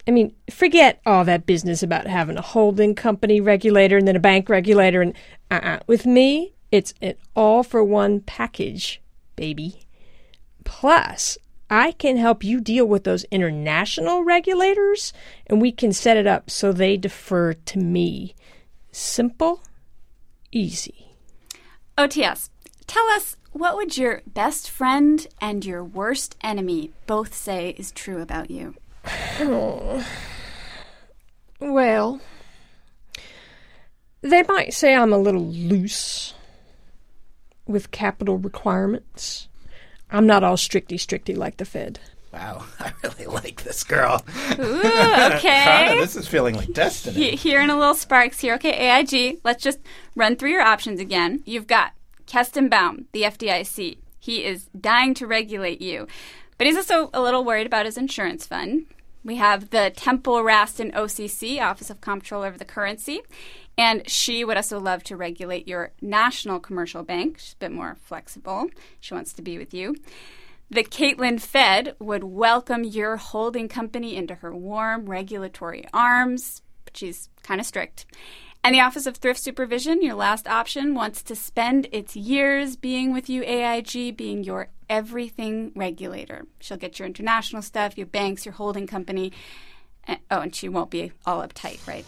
I 0.08 0.12
mean, 0.12 0.34
forget 0.50 1.02
all 1.06 1.26
that 1.26 1.46
business 1.46 1.84
about 1.84 2.08
having 2.08 2.38
a 2.38 2.42
holding 2.42 2.96
company 2.96 3.42
regulator 3.42 3.98
and 3.98 4.08
then 4.08 4.16
a 4.16 4.22
bank 4.22 4.48
regulator 4.48 5.02
and 5.02 5.14
uh-uh. 5.50 5.80
With 5.88 6.06
me, 6.06 6.54
it's 6.72 6.94
an 7.02 7.16
all 7.36 7.64
for 7.64 7.84
one 7.84 8.22
package, 8.22 9.02
baby. 9.36 9.82
Plus, 10.64 11.38
I 11.70 11.92
can 11.94 12.18
help 12.18 12.44
you 12.44 12.62
deal 12.62 12.86
with 12.86 13.04
those 13.04 13.26
international 13.26 14.24
regulators 14.24 15.14
and 15.48 15.62
we 15.62 15.72
can 15.72 15.92
set 15.92 16.18
it 16.18 16.28
up 16.28 16.50
so 16.50 16.72
they 16.72 16.98
defer 16.98 17.54
to 17.54 17.80
me. 17.80 18.36
Simple, 18.92 19.62
easy. 20.52 21.12
OTS, 21.98 22.50
tell 22.86 23.06
us 23.08 23.36
what 23.52 23.76
would 23.76 23.98
your 23.98 24.22
best 24.28 24.70
friend 24.70 25.28
and 25.42 25.66
your 25.66 25.84
worst 25.84 26.38
enemy 26.42 26.92
both 27.06 27.34
say 27.34 27.70
is 27.78 27.92
true 27.92 28.22
about 28.22 28.52
you? 28.52 28.76
Well, 31.60 32.22
they 34.28 34.44
might 34.44 34.74
say 34.74 34.96
I'm 34.96 35.14
a 35.14 35.18
little 35.18 35.46
loose 35.46 36.34
with 37.66 37.92
capital 37.92 38.38
requirements. 38.38 39.48
I'm 40.10 40.26
not 40.26 40.44
all 40.44 40.56
stricty 40.56 40.96
stricty 40.98 41.36
like 41.36 41.58
the 41.58 41.66
Fed. 41.66 42.00
Wow, 42.32 42.66
I 42.80 42.92
really 43.04 43.26
like 43.26 43.64
this 43.64 43.84
girl. 43.84 44.24
Ooh, 44.52 44.82
Connor, 44.82 45.36
okay. 45.36 45.98
this 46.00 46.16
is 46.16 46.28
feeling 46.28 46.56
like 46.56 46.72
destiny. 46.74 47.32
He- 47.32 47.36
Hearing 47.36 47.70
a 47.70 47.78
little 47.78 47.96
sparks 47.96 48.40
here. 48.40 48.54
Okay, 48.56 48.72
AIG, 48.90 49.40
let's 49.44 49.64
just 49.64 49.80
run 50.16 50.36
through 50.36 50.52
your 50.52 50.62
options 50.62 51.00
again. 51.00 51.42
You've 51.46 51.68
got 51.68 51.94
Kestenbaum, 52.26 53.06
the 53.12 53.24
FDIC. 53.24 53.98
He 54.20 54.44
is 54.46 54.66
dying 54.80 55.14
to 55.16 55.28
regulate 55.28 55.82
you, 55.82 56.08
but 56.58 56.68
he's 56.68 56.76
also 56.76 57.10
a 57.14 57.22
little 57.22 57.44
worried 57.46 57.68
about 57.68 57.86
his 57.86 57.98
insurance 57.98 58.46
fund. 58.46 58.86
We 59.28 59.36
have 59.36 59.72
the 59.72 59.92
Temple 59.94 60.36
Raston 60.36 60.94
OCC, 60.94 61.62
Office 61.62 61.90
of 61.90 62.00
Comptroller 62.00 62.48
of 62.48 62.60
the 62.60 62.66
Currency, 62.66 63.20
and 63.78 64.10
she 64.10 64.46
would 64.46 64.56
also 64.56 64.80
love 64.80 65.04
to 65.04 65.18
regulate 65.18 65.68
your 65.68 65.92
national 66.02 66.62
commercial 66.62 67.04
bank. 67.04 67.38
She's 67.38 67.52
a 67.52 67.58
bit 67.58 67.74
more 67.74 67.98
flexible. 68.00 68.70
She 69.02 69.14
wants 69.14 69.34
to 69.34 69.42
be 69.42 69.58
with 69.58 69.74
you. 69.74 69.98
The 70.70 70.86
Caitlin 70.86 71.42
Fed 71.42 71.98
would 72.00 72.24
welcome 72.24 72.86
your 72.86 73.18
holding 73.18 73.68
company 73.68 74.16
into 74.16 74.36
her 74.36 74.56
warm 74.56 75.08
regulatory 75.10 75.86
arms, 75.94 76.62
but 76.86 76.96
she's 76.96 77.28
kind 77.44 77.60
of 77.60 77.68
strict. 77.68 78.06
And 78.64 78.74
the 78.74 78.80
Office 78.80 79.06
of 79.06 79.18
Thrift 79.18 79.42
Supervision, 79.42 80.02
your 80.02 80.16
last 80.16 80.48
option, 80.48 80.96
wants 80.96 81.22
to 81.24 81.36
spend 81.36 81.90
its 81.92 82.16
years 82.16 82.78
being 82.78 83.12
with 83.12 83.30
you, 83.30 83.44
AIG, 83.44 84.16
being 84.16 84.46
your 84.46 84.70
everything 84.90 85.72
regulator. 85.76 86.46
She'll 86.60 86.78
get 86.78 87.00
your 87.00 87.06
international 87.06 87.62
stuff, 87.62 87.98
your 87.98 88.08
banks, 88.08 88.46
your 88.46 88.54
holding 88.54 88.88
company. 88.88 89.32
And, 90.06 90.20
oh, 90.32 90.42
and 90.42 90.56
she 90.56 90.70
won't 90.70 90.90
be 90.90 91.12
all 91.26 91.46
uptight, 91.46 91.86
right? 91.88 92.06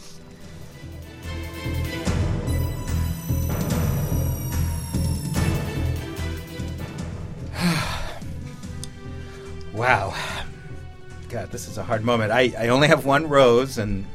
Wow. 9.72 10.14
God, 11.30 11.52
this 11.52 11.68
is 11.68 11.78
a 11.78 11.84
hard 11.84 12.04
moment. 12.04 12.32
I, 12.32 12.54
I 12.58 12.68
only 12.70 12.88
have 12.88 13.06
one 13.06 13.30
rose, 13.30 13.78
and 13.78 14.06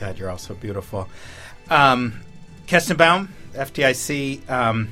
God, 0.00 0.18
you're 0.18 0.30
all 0.30 0.38
so 0.38 0.54
beautiful. 0.54 1.06
Um, 1.68 2.20
Kestenbaum, 2.66 3.28
FDIC, 3.52 4.48
um, 4.50 4.88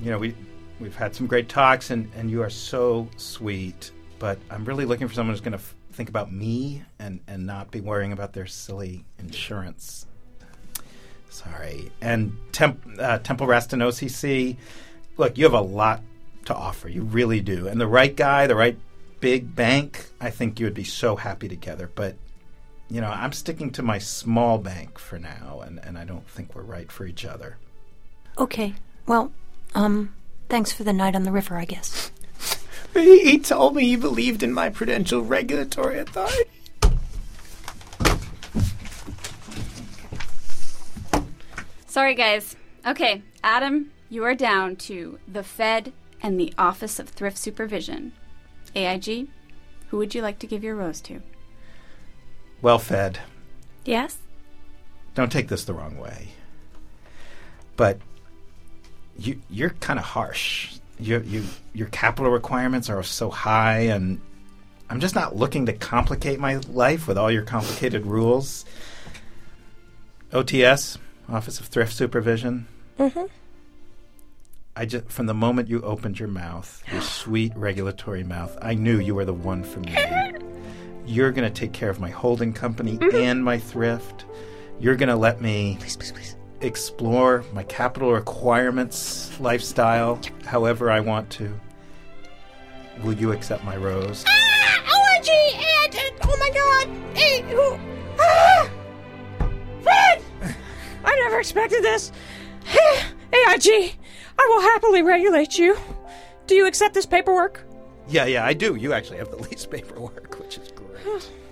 you 0.00 0.10
know, 0.10 0.18
we, 0.18 0.34
we've 0.80 0.96
had 0.96 1.14
some 1.14 1.26
great 1.26 1.48
talks, 1.48 1.90
and, 1.90 2.10
and 2.16 2.30
you 2.30 2.42
are 2.42 2.50
so 2.50 3.08
sweet, 3.16 3.90
but 4.18 4.38
I'm 4.50 4.64
really 4.64 4.84
looking 4.84 5.08
for 5.08 5.14
someone 5.14 5.34
who's 5.34 5.40
going 5.40 5.52
to 5.52 5.58
f- 5.58 5.74
think 5.92 6.08
about 6.08 6.32
me 6.32 6.82
and, 6.98 7.20
and 7.26 7.46
not 7.46 7.70
be 7.70 7.80
worrying 7.80 8.12
about 8.12 8.32
their 8.32 8.46
silly 8.46 9.04
insurance. 9.18 10.06
Sorry. 11.30 11.90
And 12.00 12.36
Temp, 12.52 12.82
uh, 12.98 13.18
Temple 13.18 13.46
Raston 13.46 13.82
OCC, 13.82 14.56
look, 15.16 15.36
you 15.36 15.44
have 15.44 15.52
a 15.52 15.60
lot 15.60 16.02
to 16.46 16.54
offer. 16.54 16.88
You 16.88 17.02
really 17.02 17.40
do. 17.40 17.68
And 17.68 17.80
the 17.80 17.86
right 17.86 18.14
guy, 18.14 18.46
the 18.46 18.56
right 18.56 18.78
big 19.20 19.54
bank, 19.54 20.06
I 20.20 20.30
think 20.30 20.58
you 20.58 20.66
would 20.66 20.74
be 20.74 20.84
so 20.84 21.16
happy 21.16 21.48
together. 21.48 21.90
But, 21.94 22.16
you 22.88 23.00
know, 23.00 23.10
I'm 23.10 23.32
sticking 23.32 23.70
to 23.72 23.82
my 23.82 23.98
small 23.98 24.58
bank 24.58 24.98
for 24.98 25.18
now, 25.18 25.62
and, 25.64 25.78
and 25.84 25.98
I 25.98 26.04
don't 26.04 26.28
think 26.28 26.54
we're 26.54 26.62
right 26.62 26.90
for 26.90 27.04
each 27.04 27.24
other. 27.24 27.58
Okay. 28.38 28.74
Well, 29.06 29.32
um, 29.74 30.14
thanks 30.48 30.72
for 30.72 30.84
the 30.84 30.92
night 30.92 31.14
on 31.16 31.24
the 31.24 31.32
river, 31.32 31.56
I 31.56 31.64
guess. 31.64 32.10
He, 32.94 33.20
he 33.20 33.38
told 33.38 33.74
me 33.74 33.84
he 33.84 33.96
believed 33.96 34.42
in 34.42 34.52
my 34.52 34.70
prudential 34.70 35.22
regulatory 35.22 35.98
authority. 35.98 36.50
Sorry, 41.86 42.14
guys. 42.14 42.56
Okay, 42.86 43.22
Adam, 43.42 43.90
you 44.08 44.22
are 44.24 44.34
down 44.34 44.76
to 44.76 45.18
the 45.26 45.42
Fed 45.42 45.92
and 46.22 46.38
the 46.38 46.52
Office 46.58 46.98
of 46.98 47.08
Thrift 47.08 47.38
Supervision. 47.38 48.12
AIG, 48.74 49.28
who 49.88 49.96
would 49.96 50.14
you 50.14 50.22
like 50.22 50.38
to 50.40 50.46
give 50.46 50.62
your 50.62 50.74
rose 50.74 51.00
to? 51.02 51.22
Well 52.60 52.78
fed. 52.78 53.20
Yes? 53.84 54.18
Don't 55.14 55.32
take 55.32 55.48
this 55.48 55.64
the 55.64 55.72
wrong 55.72 55.98
way. 55.98 56.28
But 57.76 57.98
you, 59.18 59.40
you're 59.50 59.70
kind 59.70 59.98
of 59.98 60.04
harsh. 60.04 60.78
You, 60.98 61.20
you, 61.20 61.44
your 61.74 61.88
capital 61.88 62.30
requirements 62.30 62.88
are 62.88 63.02
so 63.02 63.30
high, 63.30 63.80
and 63.80 64.20
I'm 64.88 65.00
just 65.00 65.14
not 65.14 65.36
looking 65.36 65.66
to 65.66 65.72
complicate 65.72 66.38
my 66.40 66.56
life 66.68 67.06
with 67.06 67.18
all 67.18 67.30
your 67.30 67.42
complicated 67.42 68.06
rules. 68.06 68.64
OTS, 70.32 70.98
Office 71.28 71.60
of 71.60 71.66
Thrift 71.66 71.92
Supervision. 71.94 72.66
Mm-hmm. 72.98 73.24
I 74.78 74.84
just 74.84 75.08
from 75.08 75.26
the 75.26 75.34
moment 75.34 75.68
you 75.68 75.80
opened 75.80 76.18
your 76.18 76.28
mouth, 76.28 76.82
your 76.92 77.00
sweet 77.02 77.52
regulatory 77.56 78.24
mouth, 78.24 78.56
I 78.60 78.74
knew 78.74 78.98
you 78.98 79.14
were 79.14 79.24
the 79.24 79.34
one 79.34 79.64
for 79.64 79.80
me. 79.80 79.96
You're 81.06 81.30
going 81.30 81.50
to 81.50 81.54
take 81.54 81.72
care 81.72 81.88
of 81.88 82.00
my 82.00 82.10
holding 82.10 82.52
company 82.52 82.98
and 83.14 83.44
my 83.44 83.58
thrift. 83.58 84.24
You're 84.80 84.96
going 84.96 85.08
to 85.08 85.14
let 85.16 85.40
me 85.40 85.76
Please, 85.80 85.96
please, 85.96 86.10
please. 86.12 86.35
Explore 86.60 87.44
my 87.52 87.62
capital 87.64 88.12
requirements 88.12 89.38
lifestyle 89.40 90.20
however 90.44 90.90
I 90.90 91.00
want 91.00 91.30
to. 91.30 91.58
Will 93.02 93.12
you 93.12 93.32
accept 93.32 93.64
my 93.64 93.76
rose? 93.76 94.24
And, 95.86 95.94
and 95.94 96.12
oh 96.24 96.36
my 96.40 96.50
god! 96.50 97.16
Hey, 97.16 97.42
who? 97.42 97.78
Ah! 98.18 98.70
Fred! 99.82 100.22
I 101.04 101.16
never 101.16 101.38
expected 101.38 101.82
this. 101.82 102.10
AIG, 103.32 103.94
I 104.38 104.46
will 104.48 104.60
happily 104.60 105.02
regulate 105.02 105.58
you. 105.58 105.76
Do 106.46 106.54
you 106.54 106.66
accept 106.66 106.94
this 106.94 107.06
paperwork? 107.06 107.64
Yeah, 108.08 108.26
yeah, 108.26 108.44
I 108.44 108.52
do. 108.52 108.76
You 108.76 108.92
actually 108.92 109.18
have 109.18 109.30
the 109.30 109.36
least 109.36 109.70
paperwork, 109.70 110.38
which 110.40 110.58
is 110.58 110.72
great. 110.72 111.30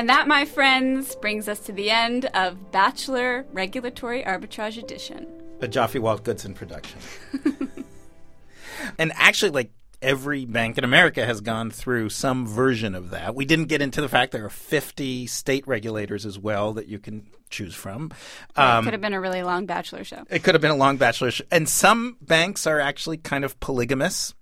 And 0.00 0.08
that, 0.08 0.26
my 0.26 0.46
friends, 0.46 1.14
brings 1.16 1.46
us 1.46 1.58
to 1.66 1.72
the 1.72 1.90
end 1.90 2.24
of 2.32 2.72
Bachelor 2.72 3.44
Regulatory 3.52 4.22
Arbitrage 4.22 4.78
Edition. 4.78 5.26
A 5.60 5.68
Joffe 5.68 6.00
Walt 6.00 6.24
Goodson 6.24 6.54
production. 6.54 6.98
and 8.98 9.12
actually, 9.14 9.50
like 9.50 9.72
every 10.00 10.46
bank 10.46 10.78
in 10.78 10.84
America 10.84 11.26
has 11.26 11.42
gone 11.42 11.70
through 11.70 12.08
some 12.08 12.46
version 12.46 12.94
of 12.94 13.10
that. 13.10 13.34
We 13.34 13.44
didn't 13.44 13.66
get 13.66 13.82
into 13.82 14.00
the 14.00 14.08
fact 14.08 14.32
there 14.32 14.46
are 14.46 14.48
50 14.48 15.26
state 15.26 15.68
regulators 15.68 16.24
as 16.24 16.38
well 16.38 16.72
that 16.72 16.88
you 16.88 16.98
can 16.98 17.26
choose 17.50 17.74
from. 17.74 18.10
it 18.56 18.58
um, 18.58 18.84
could 18.84 18.94
have 18.94 19.02
been 19.02 19.12
a 19.12 19.20
really 19.20 19.42
long 19.42 19.66
Bachelor 19.66 20.04
show. 20.04 20.24
It 20.30 20.42
could 20.42 20.54
have 20.54 20.62
been 20.62 20.70
a 20.70 20.76
long 20.76 20.96
bachelor, 20.96 21.30
show. 21.30 21.44
and 21.50 21.68
some 21.68 22.16
banks 22.22 22.66
are 22.66 22.80
actually 22.80 23.18
kind 23.18 23.44
of 23.44 23.60
polygamous, 23.60 24.34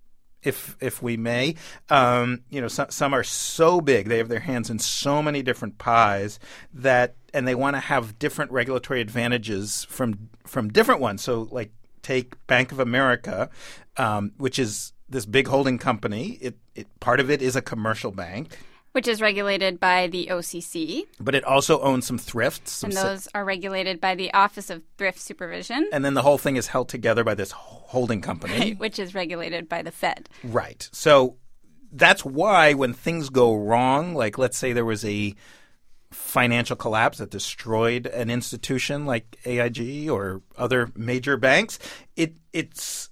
if 0.43 0.77
if 0.81 1.03
we 1.03 1.17
may. 1.17 1.55
Um, 1.89 2.41
you 2.51 2.61
know, 2.61 2.69
some 2.69 2.91
some 2.91 3.15
are 3.15 3.25
so 3.25 3.81
big 3.81 4.09
they 4.09 4.19
have 4.19 4.29
their 4.29 4.41
hands 4.41 4.71
in 4.71 4.79
so 4.79 5.23
many 5.23 5.43
different 5.43 5.79
pies 5.79 6.39
that, 6.75 7.17
and 7.35 7.47
they 7.47 7.55
want 7.55 7.77
to 7.77 7.81
have 7.81 8.19
different 8.19 8.51
regulatory 8.51 9.01
advantages 9.01 9.85
from 9.89 10.31
from 10.47 10.69
different 10.69 11.01
ones. 11.01 11.23
So, 11.23 11.49
like 11.51 11.71
take 12.03 12.47
Bank 12.47 12.73
of 12.73 12.81
America, 12.81 13.51
um, 13.97 14.33
which 14.39 14.59
is 14.59 14.93
this 15.09 15.27
big 15.27 15.47
holding 15.49 15.79
company. 15.79 16.39
It, 16.41 16.57
it 16.75 16.87
part 17.01 17.21
of 17.21 17.31
it 17.31 17.43
is 17.43 17.57
a 17.57 17.63
commercial 17.63 18.11
bank, 18.11 18.59
Which 18.93 19.07
is 19.07 19.21
regulated 19.21 19.79
by 19.79 20.07
the 20.09 20.29
OCC, 20.31 21.05
but 21.21 21.35
it 21.35 21.45
also 21.45 21.81
owns 21.81 22.07
some 22.07 22.19
thrifts. 22.19 22.73
Some 22.73 22.91
and 22.91 22.97
those 22.97 23.29
are 23.35 23.45
regulated 23.45 24.01
by 24.01 24.15
the 24.15 24.33
Office 24.33 24.71
of 24.71 24.83
Thrift 24.97 25.21
Supervision, 25.21 25.89
and 25.93 26.05
then 26.05 26.15
the 26.15 26.23
whole 26.23 26.39
thing 26.39 26.57
is 26.57 26.69
held 26.69 26.89
together 26.89 27.23
by 27.23 27.35
this 27.35 27.53
holding 27.53 28.21
company. 28.21 28.73
which 28.79 28.99
is 28.99 29.15
regulated 29.15 29.69
by 29.69 29.83
the 29.83 29.91
Fed. 29.93 30.29
Right. 30.43 30.89
So 30.93 31.37
that's 31.93 32.25
why 32.25 32.75
when 32.75 32.93
things 32.93 33.31
go 33.31 33.55
wrong, 33.55 34.15
like 34.15 34.39
let's 34.39 34.59
say 34.59 34.73
there 34.73 34.85
was 34.85 35.05
a 35.05 35.35
financial 36.11 36.77
collapse 36.77 37.19
that 37.19 37.31
destroyed 37.31 38.07
an 38.07 38.31
institution 38.31 39.05
like 39.05 39.37
AIG 39.45 40.09
or 40.09 40.43
other 40.57 40.91
major 40.97 41.37
banks, 41.37 41.79
it 42.17 42.37
it's 42.53 43.11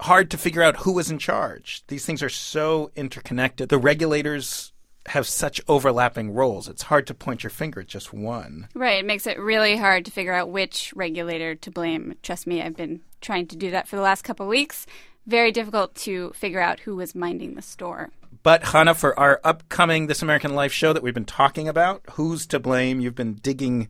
hard 0.00 0.30
to 0.30 0.38
figure 0.38 0.62
out 0.62 0.78
who 0.78 0.92
was 0.92 1.10
in 1.10 1.18
charge. 1.18 1.82
These 1.88 2.04
things 2.04 2.22
are 2.22 2.28
so 2.28 2.90
interconnected. 2.96 3.68
The 3.68 3.78
regulators 3.78 4.72
have 5.08 5.26
such 5.26 5.60
overlapping 5.68 6.32
roles. 6.32 6.68
It's 6.68 6.82
hard 6.82 7.06
to 7.06 7.14
point 7.14 7.42
your 7.42 7.50
finger 7.50 7.80
at 7.80 7.86
just 7.86 8.12
one. 8.12 8.68
Right. 8.74 8.98
It 8.98 9.06
makes 9.06 9.26
it 9.26 9.38
really 9.38 9.76
hard 9.76 10.04
to 10.04 10.10
figure 10.10 10.34
out 10.34 10.50
which 10.50 10.92
regulator 10.96 11.54
to 11.54 11.70
blame. 11.70 12.14
Trust 12.22 12.46
me, 12.46 12.60
I've 12.60 12.76
been 12.76 13.00
trying 13.20 13.46
to 13.48 13.56
do 13.56 13.70
that 13.70 13.88
for 13.88 13.96
the 13.96 14.02
last 14.02 14.22
couple 14.22 14.46
of 14.46 14.50
weeks. 14.50 14.86
Very 15.26 15.50
difficult 15.52 15.94
to 15.96 16.32
figure 16.34 16.60
out 16.60 16.80
who 16.80 16.96
was 16.96 17.14
minding 17.14 17.54
the 17.54 17.62
store. 17.62 18.10
But 18.42 18.62
Chana, 18.62 18.94
for 18.94 19.18
our 19.18 19.40
upcoming 19.42 20.06
This 20.06 20.22
American 20.22 20.54
Life 20.54 20.72
show 20.72 20.92
that 20.92 21.02
we've 21.02 21.14
been 21.14 21.24
talking 21.24 21.68
about, 21.68 22.02
who's 22.12 22.46
to 22.48 22.60
blame? 22.60 23.00
You've 23.00 23.16
been 23.16 23.34
digging 23.34 23.88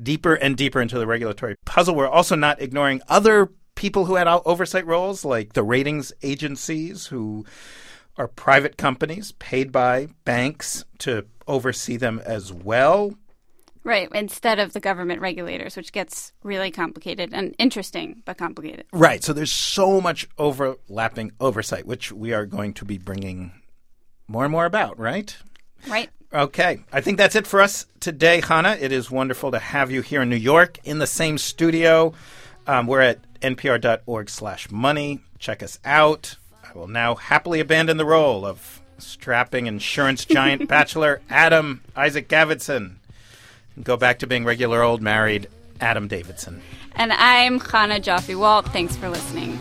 deeper 0.00 0.34
and 0.34 0.56
deeper 0.56 0.80
into 0.80 0.98
the 0.98 1.06
regulatory 1.06 1.56
puzzle. 1.64 1.94
We're 1.94 2.08
also 2.08 2.36
not 2.36 2.60
ignoring 2.60 3.02
other 3.08 3.50
people 3.76 4.06
who 4.06 4.16
had 4.16 4.26
oversight 4.26 4.86
roles, 4.86 5.24
like 5.24 5.52
the 5.52 5.62
ratings 5.62 6.12
agencies, 6.22 7.06
who 7.06 7.44
are 8.18 8.26
private 8.26 8.76
companies 8.76 9.32
paid 9.32 9.70
by 9.70 10.08
banks 10.24 10.84
to 10.98 11.24
oversee 11.46 11.96
them 11.96 12.20
as 12.24 12.52
well. 12.52 13.14
Right. 13.84 14.08
Instead 14.12 14.58
of 14.58 14.72
the 14.72 14.80
government 14.80 15.20
regulators, 15.20 15.76
which 15.76 15.92
gets 15.92 16.32
really 16.42 16.72
complicated 16.72 17.30
and 17.32 17.54
interesting, 17.56 18.22
but 18.24 18.36
complicated. 18.36 18.86
Right. 18.92 19.22
So 19.22 19.32
there's 19.32 19.52
so 19.52 20.00
much 20.00 20.26
overlapping 20.38 21.30
oversight, 21.38 21.86
which 21.86 22.10
we 22.10 22.32
are 22.32 22.46
going 22.46 22.74
to 22.74 22.84
be 22.84 22.98
bringing 22.98 23.52
more 24.26 24.42
and 24.42 24.50
more 24.50 24.64
about, 24.64 24.98
right? 24.98 25.36
Right. 25.86 26.10
Okay, 26.32 26.80
I 26.92 27.00
think 27.00 27.18
that's 27.18 27.36
it 27.36 27.46
for 27.46 27.60
us 27.60 27.86
today, 28.00 28.40
Chana. 28.40 28.80
It 28.80 28.90
is 28.90 29.08
wonderful 29.08 29.52
to 29.52 29.60
have 29.60 29.92
you 29.92 30.02
here 30.02 30.22
in 30.22 30.28
New 30.28 30.34
York 30.34 30.78
in 30.82 30.98
the 30.98 31.06
same 31.06 31.38
studio. 31.38 32.12
Um, 32.66 32.88
we're 32.88 33.00
at 33.00 33.20
npr.org/money. 33.40 35.20
Check 35.38 35.62
us 35.62 35.78
out. 35.84 36.36
I 36.64 36.76
will 36.76 36.88
now 36.88 37.14
happily 37.14 37.60
abandon 37.60 37.96
the 37.96 38.04
role 38.04 38.44
of 38.44 38.80
strapping 38.98 39.66
insurance 39.66 40.24
giant 40.24 40.68
bachelor 40.68 41.20
Adam 41.28 41.82
Isaac 41.94 42.28
Gavidson 42.28 42.96
and 43.76 43.84
go 43.84 43.96
back 43.96 44.18
to 44.20 44.26
being 44.26 44.44
regular 44.44 44.82
old 44.82 45.02
married 45.02 45.48
Adam 45.80 46.08
Davidson. 46.08 46.62
And 46.94 47.12
I'm 47.12 47.60
Chana 47.60 48.00
Joffe 48.00 48.34
Walt. 48.38 48.66
Thanks 48.68 48.96
for 48.96 49.08
listening. 49.08 49.60